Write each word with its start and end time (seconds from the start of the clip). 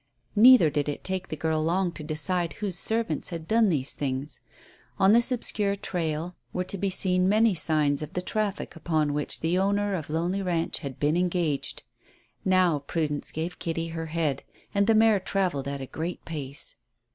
Neither 0.35 0.71
did 0.71 0.89
it 0.89 1.03
take 1.03 1.27
the 1.27 1.35
girl 1.35 1.61
long 1.63 1.91
to 1.91 2.03
decide 2.03 2.53
whose 2.53 2.79
servants 2.79 3.29
had 3.29 3.47
done 3.47 3.69
these 3.69 3.93
things. 3.93 4.39
On 4.97 5.11
this 5.11 5.31
obscure 5.31 5.75
trail 5.75 6.35
were 6.53 6.63
to 6.63 6.77
be 6.79 6.89
seen 6.89 7.29
many 7.29 7.53
signs 7.53 8.01
of 8.01 8.13
the 8.13 8.21
traffic 8.23 8.75
upon 8.75 9.13
which 9.13 9.41
the 9.41 9.59
owner 9.59 9.93
of 9.93 10.09
Lonely 10.09 10.41
Ranch 10.41 10.79
had 10.79 10.99
been 10.99 11.15
engaged. 11.15 11.83
Now 12.43 12.79
Prudence 12.79 13.29
gave 13.31 13.59
Kitty 13.59 13.89
her 13.89 14.07
head, 14.07 14.41
and 14.73 14.87
the 14.87 14.95
mare 14.95 15.19
travelled 15.19 15.67
at 15.67 15.81
a 15.81 15.85
great 15.85 16.25
pace. 16.25 16.77